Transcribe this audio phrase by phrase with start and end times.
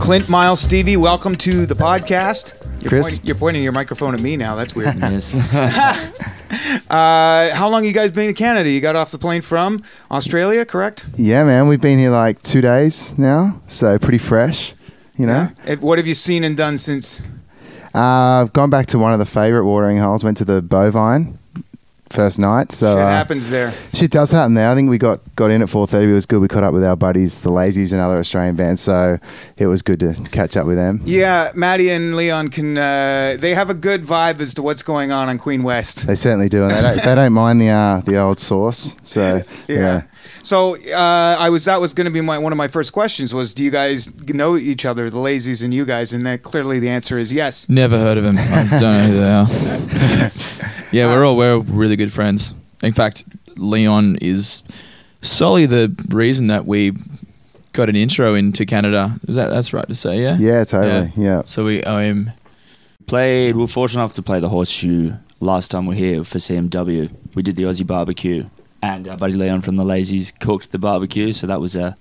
[0.00, 2.54] Clint Miles Stevie, welcome to the podcast.
[2.82, 3.16] You're, Chris?
[3.16, 4.54] point- you're pointing your microphone at me now.
[4.54, 4.94] That's weird.
[4.98, 5.34] Yes.
[6.90, 8.68] uh, how long you guys been in Canada?
[8.70, 11.08] You got off the plane from Australia, correct?
[11.16, 14.74] Yeah, man, we've been here like two days now, so pretty fresh.
[15.16, 17.22] You know, And what have you seen and done since?
[17.94, 20.22] uh, I've gone back to one of the favourite watering holes.
[20.24, 21.38] Went to the Bovine
[22.14, 22.72] first night.
[22.72, 23.72] So Shit uh, happens there.
[23.92, 24.70] Shit does happen there.
[24.70, 26.10] I think we got got in at four thirty.
[26.10, 26.40] It was good.
[26.40, 28.80] We caught up with our buddies, the Lazys, and other Australian bands.
[28.80, 29.18] So
[29.56, 31.00] it was good to catch up with them.
[31.04, 32.78] Yeah, Maddie and Leon can.
[32.78, 36.06] Uh, they have a good vibe as to what's going on on Queen West.
[36.06, 38.96] They certainly do, and they don't, they don't mind the uh, the old source.
[39.02, 40.02] So yeah.
[40.42, 43.34] So uh, I was that was going to be my one of my first questions
[43.34, 46.12] was do you guys know each other, the Lazys and you guys?
[46.12, 47.68] And that clearly the answer is yes.
[47.68, 48.36] Never heard of him.
[48.38, 50.30] I don't know who they are.
[50.94, 52.54] yeah, we're all we're really good friends.
[52.82, 53.24] In fact,
[53.56, 54.62] Leon is
[55.20, 56.92] solely the reason that we
[57.72, 59.16] got an intro into Canada.
[59.26, 60.20] Is that that's right to say?
[60.22, 60.36] Yeah.
[60.38, 61.12] Yeah, totally.
[61.16, 61.42] Yeah.
[61.46, 62.30] So we owe him.
[63.06, 63.54] played.
[63.56, 67.10] We were fortunate enough to play the Horseshoe last time we were here for CMW.
[67.34, 68.46] We did the Aussie barbecue,
[68.82, 71.32] and our buddy Leon from the Lazys cooked the barbecue.
[71.32, 71.96] So that was a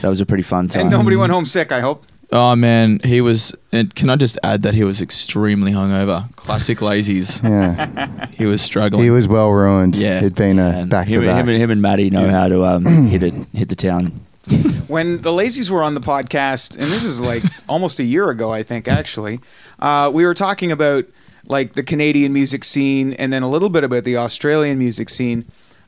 [0.00, 0.82] that was a pretty fun time.
[0.82, 1.72] And nobody went home sick.
[1.72, 2.04] I hope.
[2.30, 3.56] Oh man, he was.
[3.72, 6.34] And can I just add that he was extremely hungover?
[6.36, 7.42] Classic lazies.
[7.48, 8.26] Yeah.
[8.32, 9.02] He was struggling.
[9.04, 9.96] he was well ruined.
[9.96, 10.18] Yeah.
[10.18, 11.40] It'd been a back him, to back.
[11.42, 14.12] Him, and- him and Maddie know how to um, hit it, hit the town.
[14.88, 18.50] When the Lazys were on the podcast, and this is like almost a year ago,
[18.50, 19.38] I think actually,
[19.78, 21.04] uh, we were talking about
[21.46, 25.44] like the Canadian music scene and then a little bit about the Australian music scene.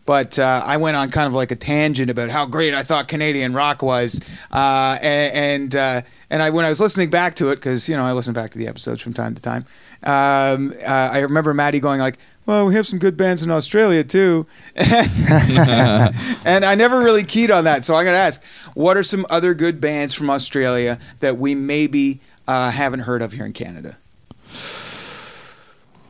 [0.06, 3.06] But uh, I went on kind of like a tangent about how great I thought
[3.06, 7.56] Canadian rock was, uh, and uh, and I when I was listening back to it
[7.56, 9.64] because you know I listen back to the episodes from time to time.
[10.02, 12.16] Um, uh, I remember Maddie going like,
[12.46, 17.64] "Well, we have some good bands in Australia too," and I never really keyed on
[17.64, 17.84] that.
[17.84, 18.44] So I'm gonna ask,
[18.74, 23.32] what are some other good bands from Australia that we maybe uh, haven't heard of
[23.32, 23.96] here in Canada?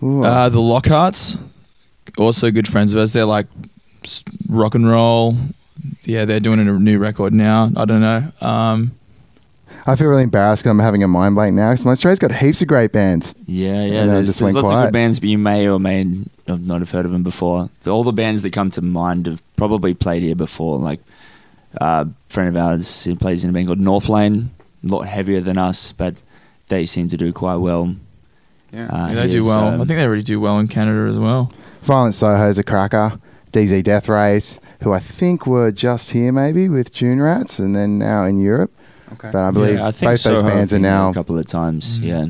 [0.02, 1.38] Uh, the Lockharts,
[2.16, 3.12] also good friends of ours.
[3.12, 3.46] They're like
[4.48, 5.34] rock and roll.
[6.02, 7.70] Yeah, they're doing a new record now.
[7.76, 8.32] I don't know.
[8.40, 8.92] Um,
[9.86, 12.32] I feel really embarrassed because I'm having a mind blank now because my Australia's got
[12.32, 13.34] heaps of great bands.
[13.46, 13.82] Yeah, yeah.
[13.82, 15.80] And then it There's, just there's went lots of good bands, but you may or
[15.80, 16.04] may
[16.46, 17.70] have not have heard of them before.
[17.82, 20.78] The- All the bands that come to mind have probably played here before.
[20.78, 21.00] Like
[21.80, 24.48] uh, a friend of ours he plays in a band called Northlane,
[24.84, 26.14] a lot heavier than us, but
[26.68, 27.94] they seem to do quite well.
[28.72, 28.86] Yeah.
[28.86, 29.76] Uh, yeah, they here, do well.
[29.76, 31.50] so- I think they really do well in Canada as well.
[31.82, 33.18] Violent Soho's a cracker.
[33.52, 38.24] DZ Deathrays, who I think were just here maybe with Dune Rats and then now
[38.24, 38.70] in Europe.
[39.12, 39.30] Okay.
[39.32, 41.14] But I believe Yeah, I think both those bands are have been here now a
[41.14, 42.00] couple of times.
[42.00, 42.28] Yeah,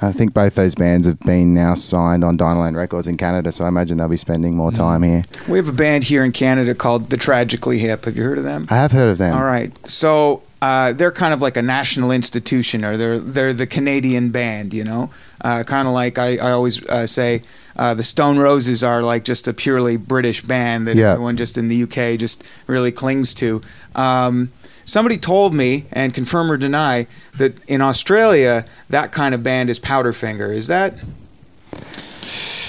[0.00, 3.52] I think both those bands have been now signed on Dine Alone Records in Canada,
[3.52, 5.22] so I imagine they'll be spending more time here.
[5.48, 8.04] We have a band here in Canada called The Tragically Hip.
[8.06, 8.66] Have you heard of them?
[8.70, 9.34] I have heard of them.
[9.34, 9.72] All right.
[9.88, 14.72] So uh, they're kind of like a national institution, or they're they're the Canadian band,
[14.72, 15.10] you know.
[15.40, 17.42] Uh, kind of like I, I always uh, say,
[17.76, 21.12] uh, the Stone Roses are like just a purely British band that Yeah.
[21.12, 23.60] everyone just in the UK just really clings to.
[23.94, 24.50] Um,
[24.84, 27.06] somebody told me, and confirm or deny,
[27.38, 30.54] that in Australia that kind of band is Powderfinger.
[30.54, 30.94] Is that?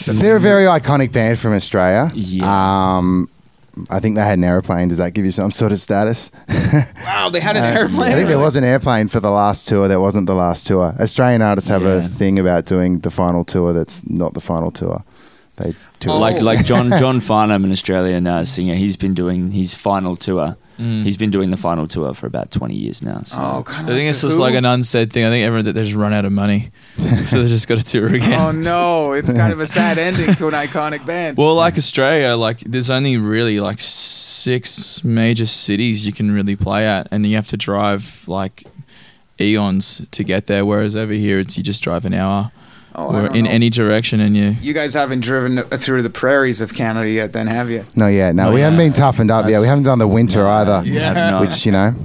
[0.05, 2.11] They're a very iconic band from Australia.
[2.13, 2.97] Yeah.
[2.97, 3.29] Um,
[3.89, 4.89] I think they had an airplane.
[4.89, 6.31] Does that give you some sort of status?
[7.05, 8.11] Wow, they had an Uh, airplane.
[8.11, 9.87] I think there was an airplane for the last tour.
[9.87, 10.95] That wasn't the last tour.
[10.99, 15.03] Australian artists have a thing about doing the final tour that's not the final tour.
[15.57, 16.13] They tour.
[16.13, 16.19] Oh.
[16.19, 18.73] like like John John Farnham, an Australian uh, singer.
[18.75, 20.55] He's been doing his final tour.
[20.77, 21.03] Mm.
[21.03, 23.19] He's been doing the final tour for about twenty years now.
[23.19, 23.37] So.
[23.39, 25.23] Oh, kind I think it's the just like an unsaid thing.
[25.25, 26.71] I think everyone that they just run out of money,
[27.25, 28.39] so they just got to tour oh, again.
[28.39, 31.37] Oh no, it's kind of a sad ending to an iconic band.
[31.37, 36.87] Well, like Australia, like there's only really like six major cities you can really play
[36.87, 38.63] at, and you have to drive like
[39.39, 40.65] eons to get there.
[40.65, 42.51] Whereas over here, it's you just drive an hour
[42.95, 43.49] Oh, or in know.
[43.49, 44.55] any direction, and you.
[44.61, 47.85] You guys haven't driven through the prairies of Canada yet, then, have you?
[47.95, 49.61] no, yeah, no, we haven't been toughened up yet.
[49.61, 50.83] We haven't done the winter either.
[50.85, 51.41] you have not.
[51.41, 51.95] Which you know,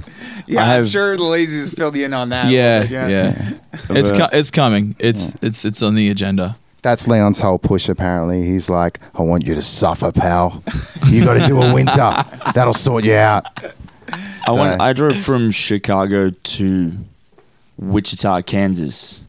[0.47, 2.45] Yeah, I I'm sure the lazy's filled you in on that.
[2.45, 3.51] a Yeah, bit, yeah,
[3.91, 4.95] It's co- it's coming.
[4.99, 6.57] It's it's it's on the agenda.
[6.81, 7.87] that's Leon's whole push.
[7.87, 10.63] Apparently, he's like, "I want you to suffer, pal.
[11.07, 12.11] You got to do a winter.
[12.55, 13.45] That'll sort you out."
[14.47, 14.81] I went.
[14.81, 16.93] I drove from Chicago to
[17.77, 19.27] Wichita, Kansas.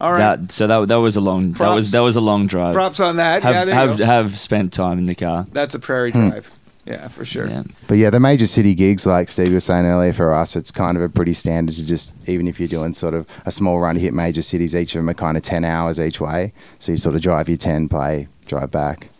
[0.00, 0.36] All right.
[0.36, 1.52] That so that that was a long.
[1.52, 2.74] That was that was a long drive.
[2.74, 3.42] Props on that.
[3.42, 5.46] yeah, have there you have have spent time in the car.
[5.52, 6.50] That's a prairie drive.
[6.86, 7.46] Yeah, for sure.
[7.46, 7.62] Yeah.
[7.86, 10.96] But yeah, the major city gigs, like Steve was saying earlier, for us, it's kind
[10.96, 13.94] of a pretty standard to just, even if you're doing sort of a small run
[13.96, 16.52] to hit major cities, each of them are kind of 10 hours each way.
[16.78, 19.10] So you sort of drive your 10, play, drive back.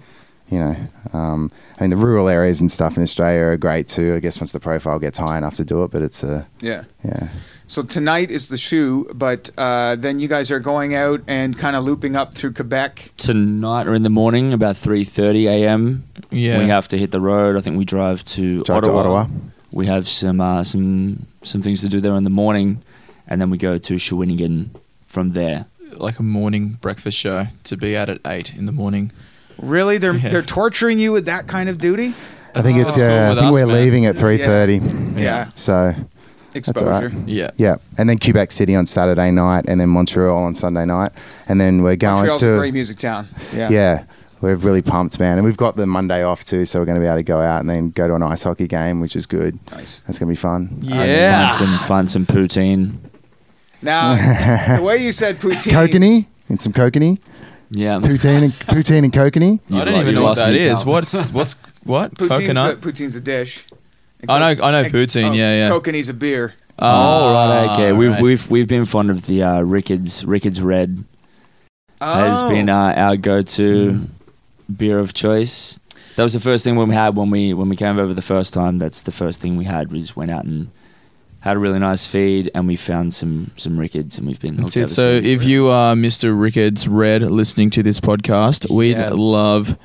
[0.49, 0.77] You know,
[1.13, 4.15] um, I mean, the rural areas and stuff in Australia are great too.
[4.17, 6.85] I guess once the profile gets high enough to do it, but it's a, Yeah.
[7.05, 7.29] yeah.
[7.71, 11.77] So tonight is the shoe, but uh, then you guys are going out and kind
[11.77, 13.13] of looping up through Quebec.
[13.17, 16.03] Tonight or in the morning, about three thirty a.m.
[16.33, 16.59] Yeah.
[16.59, 17.57] We have to hit the road.
[17.57, 18.99] I think we drive to Drive to Ottawa.
[19.21, 19.27] Ottawa.
[19.73, 22.83] We have some uh, some some things to do there in the morning,
[23.29, 24.71] and then we go to Shawinigan
[25.07, 25.67] from there.
[25.97, 29.13] like a morning breakfast show to be out at eight in the morning.
[29.59, 30.31] Really, they're Yeah.
[30.31, 32.15] they're torturing you with that kind of duty.
[32.53, 33.77] I think That's it's, cool uh, I think us, we're man.
[33.77, 35.17] leaving at 3.30.
[35.21, 35.95] Yeah, So,
[36.55, 36.87] exposure.
[36.93, 37.29] all right.
[37.29, 37.51] Yeah.
[37.57, 37.77] yeah.
[37.99, 41.13] And then Quebec City on Saturday night and then Montreal on Sunday night.
[41.49, 42.55] And then we're going Montreal's to...
[42.55, 43.29] a great music town.
[43.55, 43.69] Yeah.
[43.71, 44.05] Yeah,
[44.41, 45.37] we're really pumped, man.
[45.37, 47.41] And we've got the Monday off too, so we're going to be able to go
[47.41, 49.59] out and then go to an ice hockey game, which is good.
[49.73, 50.01] Nice.
[50.01, 50.79] That's going to be fun.
[50.81, 51.51] Yeah.
[51.51, 52.95] Find some find some poutine.
[53.83, 54.15] Now,
[54.77, 55.73] the way you said poutine.
[55.73, 57.19] Kokanee and some kokanee,
[57.71, 57.99] Yeah.
[57.99, 59.61] poutine and poutine and kokanee.
[59.71, 60.85] I don't lo- even you know what lost that me, is.
[60.85, 60.93] pal.
[60.93, 61.55] What's what's
[61.85, 62.13] what?
[62.15, 62.81] Poutine's A, Coconut.
[62.83, 63.67] poutine's a dish.
[64.23, 65.71] And I know- co- I know and- poutine, yeah, yeah.
[65.71, 66.55] Kokanee's a beer.
[66.79, 67.91] Oh right, okay.
[67.91, 68.23] Ah, We've right.
[68.23, 71.05] we've we've been fond of the uh, Rickards Rickards Red
[72.01, 72.49] has Oh.
[72.49, 74.07] been uh, our go-to
[74.75, 75.79] beer of choice.
[76.17, 78.23] That was the first thing when we had when we when we came over the
[78.23, 78.79] first time.
[78.79, 80.71] That's the first thing we had was went out and
[81.41, 84.57] had a really nice feed, and we found some some Rickards, and we've been.
[84.57, 84.89] That's it.
[84.89, 86.39] So if you are Mr.
[86.39, 89.11] Rickards Red listening to this podcast, we'd Yeah.
[89.13, 89.77] love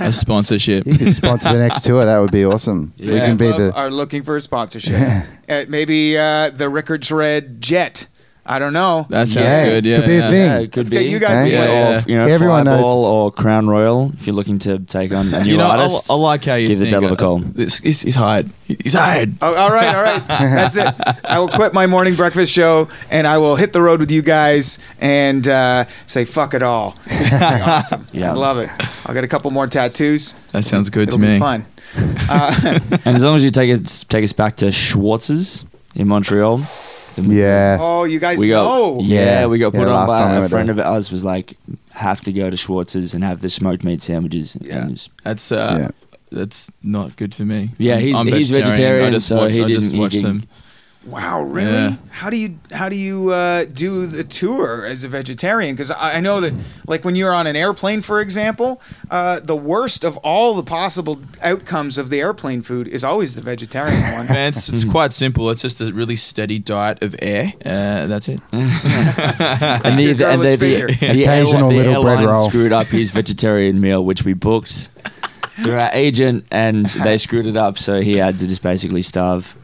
[0.00, 0.86] a sponsorship.
[0.86, 2.04] You could sponsor the next tour.
[2.04, 2.92] That would be awesome.
[2.98, 3.72] We can be the.
[3.74, 4.94] are looking for a sponsorship.
[5.48, 8.08] uh, maybe uh, the Rickards Red Jet.
[8.46, 9.06] I don't know.
[9.08, 9.84] That sounds Yeah, good.
[9.86, 9.96] Yeah.
[10.00, 10.30] could be a yeah.
[10.30, 10.44] thing.
[10.46, 10.96] yeah, it could Let's be.
[10.98, 11.60] get you guys Yeah.
[11.60, 11.74] to play.
[11.74, 11.98] Yeah.
[11.98, 12.76] Or, you know, Everyone knows.
[12.80, 15.76] Fireball or Crown Royal if you're looking to take on a new You know, I,
[15.78, 16.10] artist.
[16.10, 17.38] I like how you give the think, devil a call.
[17.38, 18.50] This, he's, he's hired.
[18.66, 19.32] He's hired.
[19.40, 20.22] Oh, all right, all right.
[20.28, 20.94] That's it.
[21.24, 24.20] I will quit my morning breakfast show and I will hit the road with you
[24.22, 26.94] guys and uh, say fuck it all.
[27.32, 28.06] awesome.
[28.12, 28.30] Yeah.
[28.32, 28.68] I love it.
[29.06, 30.34] I'll get a couple more tattoos.
[30.52, 31.38] That sounds good It'll to be me.
[31.38, 31.64] fun.
[32.28, 32.50] Uh,
[33.04, 35.64] And as long as you take us take us back to Schwartz's
[35.94, 36.66] in Montreal, then
[37.18, 37.78] we- Yeah.
[37.80, 39.00] oh, you guys we got know.
[39.00, 39.46] yeah, Yeah.
[39.46, 40.84] we got Yeah, put on last time by a went friend there.
[40.84, 41.56] of ours was like
[41.90, 44.56] have to go to Schwartz's and have the smoked meat sandwiches.
[44.60, 44.76] Yeah.
[44.78, 45.88] And it was- That's uh, Yeah.
[46.32, 47.70] that's not good for me.
[47.78, 50.40] Yeah, he's- I'm he's vegetarian, I just so watch, he I didn't- he watch didn't-
[50.40, 50.42] them.
[51.06, 51.70] Wow, really?
[51.70, 51.96] Yeah.
[52.10, 55.74] How do you how do you uh, do the tour as a vegetarian?
[55.74, 56.54] Because I, I know that,
[56.86, 58.80] like when you're on an airplane, for example,
[59.10, 63.42] uh, the worst of all the possible outcomes of the airplane food is always the
[63.42, 64.26] vegetarian one.
[64.28, 65.50] Man, it's, it's quite simple.
[65.50, 67.52] It's just a really steady diet of air.
[67.64, 68.40] Uh, that's it.
[68.52, 70.86] and the, the, and the, the, finger.
[70.86, 72.48] the, Occasional the little bread airline roll.
[72.48, 74.88] screwed up his vegetarian meal, which we booked
[75.62, 79.56] through our agent, and they screwed it up, so he had to just basically starve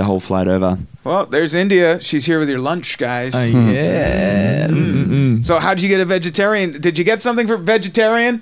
[0.00, 0.78] the whole flight over.
[1.04, 2.00] well, there's India.
[2.00, 3.34] She's here with your lunch, guys.
[3.34, 3.70] Uh, hmm.
[3.70, 4.66] yeah.
[4.68, 5.44] Mm-mm.
[5.44, 6.80] so how did you get a vegetarian?
[6.80, 8.40] Did you get something for vegetarian?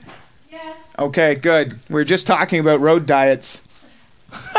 [0.52, 0.76] Yes.
[1.00, 1.80] Okay, good.
[1.90, 3.66] We are just talking about road diets.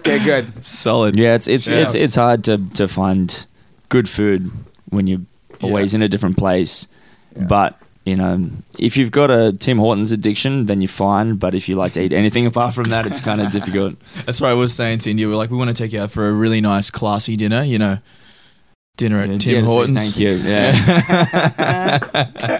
[0.00, 0.66] okay, good.
[0.66, 1.16] Solid.
[1.16, 3.46] Yeah, it's it's it's it's hard to to find
[3.88, 4.50] good food
[4.90, 5.26] when you're
[5.62, 6.88] always in a different place.
[7.48, 8.48] But you know,
[8.78, 11.34] if you've got a Tim Hortons addiction, then you're fine.
[11.34, 13.96] But if you like to eat anything apart from that, it's kind of difficult.
[14.24, 15.26] That's what I was saying to India.
[15.26, 17.64] We're like, we want to take you out for a really nice, classy dinner.
[17.64, 17.98] You know,
[18.96, 20.14] dinner at Yeah, Tim to say Hortons.
[20.14, 20.34] Thank you.
[20.48, 20.72] Yeah.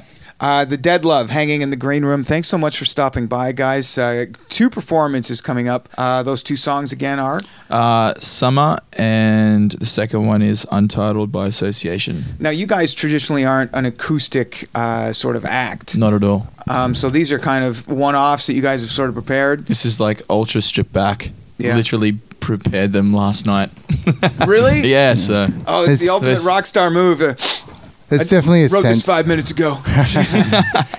[0.46, 2.22] Uh, the Dead Love hanging in the green room.
[2.22, 3.98] Thanks so much for stopping by, guys.
[3.98, 5.88] Uh, two performances coming up.
[5.98, 11.46] Uh, those two songs again are Uh, Summer, and the second one is Untitled by
[11.48, 12.24] Association.
[12.38, 12.50] now.
[12.50, 16.46] You guys traditionally aren't an acoustic uh, sort of act, Not at all.
[16.68, 19.66] um, so these are kind of one-offs that you guys have sort of prepared.
[19.66, 21.30] This is like ultra stripped back.
[21.58, 21.74] Yeah.
[21.74, 23.70] Literally prepared them last night.
[24.46, 24.88] Really?
[24.96, 27.20] yeah, so Oh, it's, the ultimate this- rock star move.
[28.08, 29.04] There's I definitely a wrote sense.
[29.04, 29.76] this five minutes ago.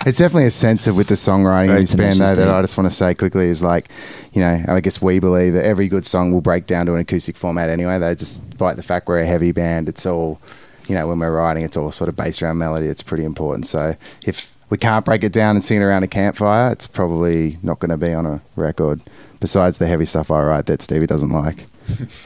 [0.08, 2.50] It's definitely a sense of with the songwriting Very in this band though, that.
[2.50, 3.90] I just want to say quickly is like,
[4.32, 7.02] you know, I guess we believe that every good song will break down to an
[7.02, 8.00] acoustic format anyway.
[8.00, 10.40] Though, despite the fact we're a heavy band, it's all,
[10.88, 12.88] you know, when we're writing, it's all sort of based around melody.
[12.88, 13.68] It's pretty important.
[13.68, 13.96] So
[14.26, 17.80] if we can't break it down and sing it around a campfire, it's probably not
[17.80, 19.02] going to be on a record.
[19.42, 21.66] Besides the heavy stuff I write that Stevie doesn't like,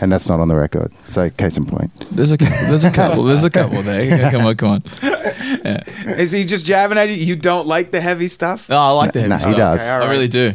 [0.02, 0.94] and that's not on the record.
[1.08, 1.92] So case in point.
[2.12, 2.56] There's a couple.
[2.68, 3.24] There's a couple.
[3.24, 4.04] There's a couple there.
[4.04, 4.84] Yeah, come on, come on.
[6.20, 7.16] Is he just jabbing at you?
[7.16, 8.70] You don't like the heavy stuff?
[8.70, 9.88] No, I like the heavy No, he does.
[9.90, 10.54] Okay, all I really do.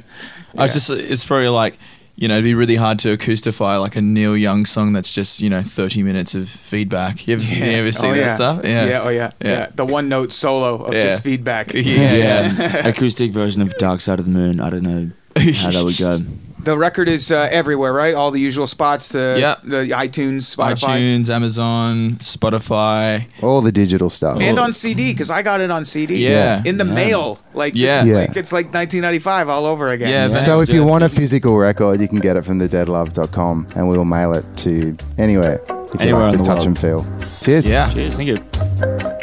[0.56, 0.90] I was just.
[0.90, 1.76] It's probably like.
[2.18, 5.42] You know, it'd be really hard to acoustify like a Neil Young song that's just
[5.42, 7.28] you know thirty minutes of feedback.
[7.28, 8.28] You ever, you ever see Oh, that yeah.
[8.28, 8.60] stuff?
[8.64, 9.00] Yeah.
[9.04, 9.32] Oh yeah.
[9.38, 9.48] Yeah.
[9.50, 9.66] Yeah.
[9.74, 11.02] The one note solo of Yeah.
[11.02, 11.74] just feedback.
[11.74, 12.50] Yeah.
[12.56, 14.60] Yeah, acoustic version of Dark Side of the Moon.
[14.60, 16.18] I don't know how that would go.
[16.66, 18.12] The record is uh, everywhere, right?
[18.12, 19.54] All the usual spots to Yeah.
[19.62, 20.98] the iTunes, Spotify.
[20.98, 23.26] iTunes, Amazon, Spotify.
[23.40, 24.40] All the digital stuff.
[24.40, 26.16] And on CD because I got it on CD.
[26.16, 26.62] Yeah.
[26.64, 26.92] In the Yeah.
[26.92, 28.00] mail, like Yeah.
[28.00, 28.16] it's Yeah.
[28.16, 30.08] like it's like 1995 all over again.
[30.08, 30.36] Yeah, man.
[30.36, 33.96] So if you want a physical record, you can get it from thedeadlove.com and we
[33.96, 36.66] will mail it to anywhere if you Anywhere like in the the touch world.
[36.66, 37.06] and feel.
[37.44, 37.70] Cheers.
[37.70, 37.88] Yeah.
[37.90, 39.15] Cheers, thank you.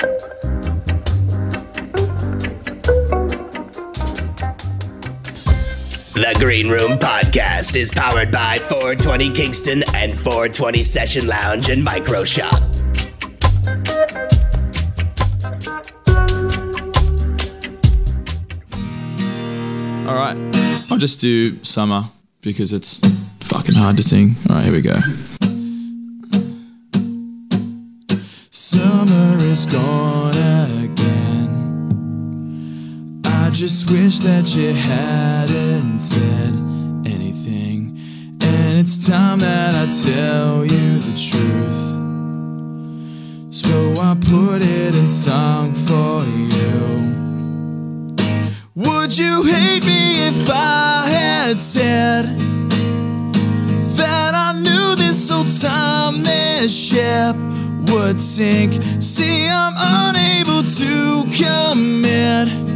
[6.34, 12.24] The Green Room Podcast is powered by 420 Kingston and 420 Session Lounge and Micro
[12.24, 12.54] Shop.
[20.08, 20.36] All right.
[20.90, 22.02] I'll just do summer
[22.42, 23.02] because it's
[23.42, 24.36] fucking hard to sing.
[24.50, 25.00] All right, here we go.
[28.50, 30.23] Summer is gone
[33.63, 36.53] just wish that you hadn't said
[37.08, 37.98] anything.
[38.41, 41.82] And it's time that I tell you the truth.
[43.55, 46.75] So I put it in song for you.
[48.75, 52.25] Would you hate me if I had said
[53.96, 57.38] that I knew this old time this ship
[57.93, 58.74] would sink?
[59.00, 59.74] See, I'm
[60.12, 62.73] unable to commit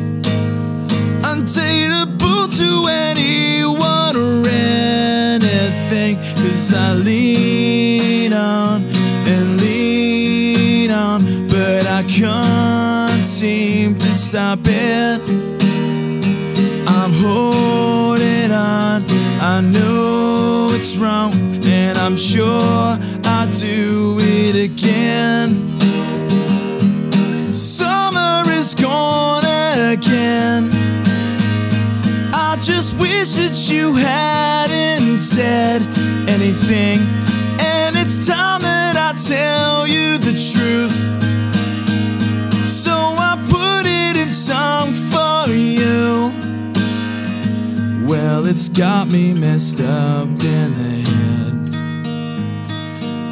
[1.38, 6.15] undateable to anyone or anything.
[6.36, 8.82] Cause I lean on
[9.27, 15.22] and lean on, but I can't seem to stop it.
[16.88, 19.03] I'm holding on.
[19.39, 25.67] I know it's wrong, and I'm sure I'll do it again.
[27.53, 29.44] Summer is gone
[29.94, 30.76] again.
[32.58, 35.80] I just wish that you hadn't said
[36.28, 36.98] anything.
[37.62, 40.98] And it's time that I tell you the truth.
[42.66, 46.34] So I put it in song for you.
[48.10, 51.54] Well, it's got me messed up in the head.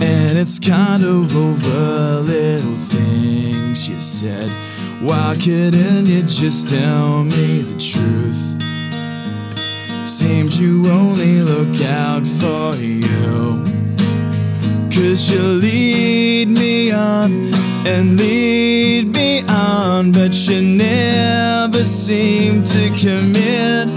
[0.04, 4.52] And it's kind of over little things you said.
[5.02, 8.55] Why couldn't you just tell me the truth?
[10.18, 13.62] Seems you only look out for you.
[14.88, 17.52] Cause you lead me on
[17.86, 23.90] and lead me on, but you never seem to commit.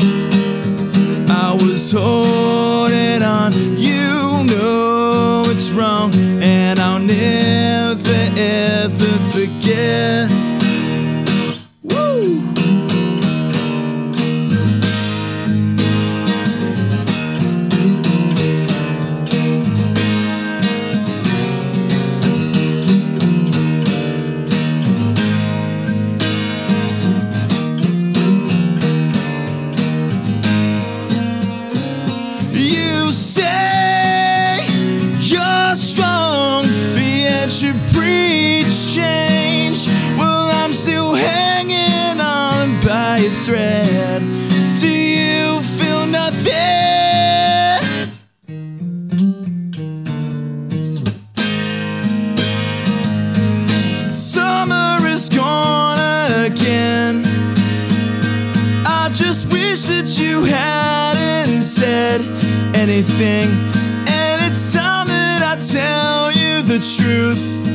[1.31, 6.11] I was holding on, you know it's wrong,
[6.43, 10.18] and I'll never ever forget.
[63.21, 63.51] Anything.
[64.09, 67.67] And it's time that I tell you the truth.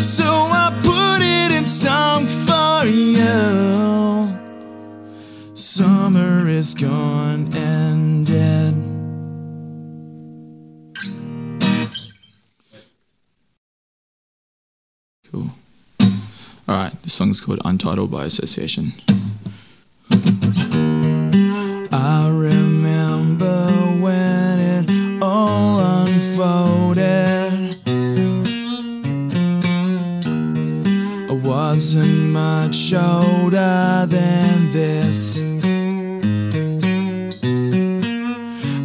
[0.00, 3.26] So I put it in song for you.
[5.54, 8.74] Summer is gone and dead.
[15.30, 15.50] Cool.
[16.68, 18.92] All right, this song's called Untitled by Association.
[32.76, 35.40] Shoulder than this.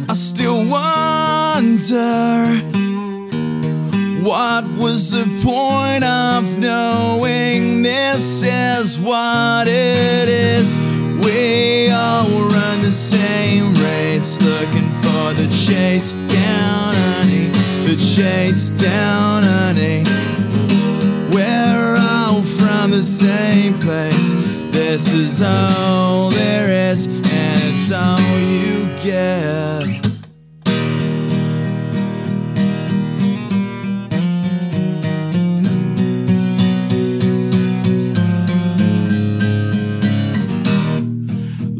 [0.08, 2.42] I still wonder
[4.24, 10.74] what was the point of knowing this is what it is.
[11.24, 17.48] We all run the same race, looking for the chase down, honey.
[17.86, 20.02] The chase down, honey.
[22.92, 24.34] The same place.
[24.70, 29.86] This is all there is, and it's all you get.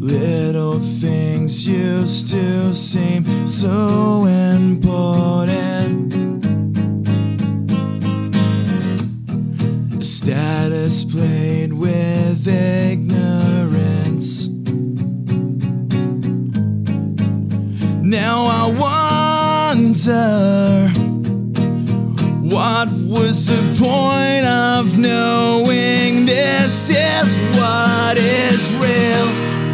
[0.00, 5.12] Little things used to seem so important.
[10.02, 10.61] Status
[11.00, 14.48] played with ignorance.
[18.04, 18.68] Now I
[19.64, 20.90] wonder
[22.54, 29.28] what was the point of knowing this is what is real?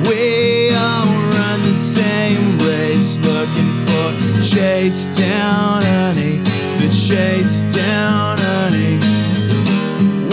[0.07, 6.39] We all run the same race, looking for chase down, honey.
[6.79, 8.99] The chase down, honey.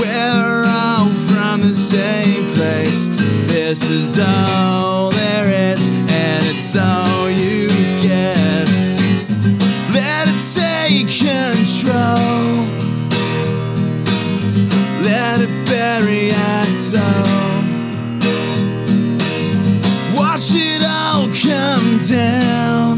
[0.05, 0.64] The
[1.95, 3.07] same place.
[3.47, 7.69] This is all there is, and it's all you
[8.01, 8.67] get.
[9.95, 12.51] Let it take control.
[15.09, 17.63] Let it bury our soul.
[20.19, 22.91] Watch it all come down.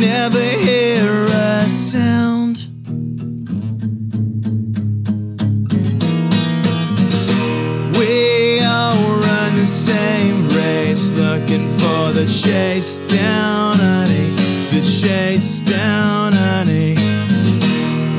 [0.00, 2.35] Never hear a sound.
[12.16, 14.30] The chase down, honey.
[14.72, 16.96] The chase down, honey.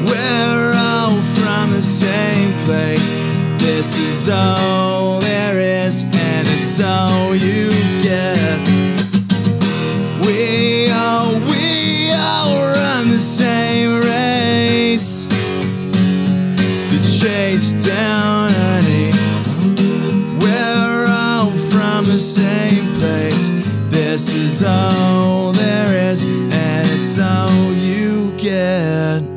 [0.06, 3.18] We're all from the same place.
[3.58, 7.72] This is all there is, and it's all you
[8.06, 8.62] get.
[10.22, 15.26] We all, we all run the same race.
[16.94, 19.10] The chase down, honey.
[20.38, 22.77] We're all from the same.
[24.18, 29.37] This is all there is, and it's all you get.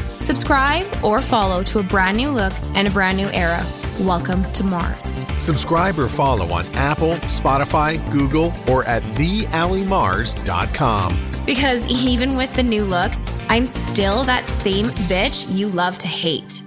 [0.21, 3.61] Subscribe or follow to a brand new look and a brand new era.
[4.01, 5.13] Welcome to Mars.
[5.37, 11.31] Subscribe or follow on Apple, Spotify, Google, or at theallymars.com.
[11.45, 13.11] Because even with the new look,
[13.49, 16.63] I'm still that same bitch you love to hate.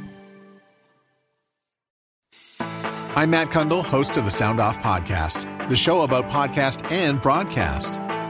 [3.17, 8.01] I'm Matt Cundill, host of the Sound Off Podcast, the show about podcast and broadcast.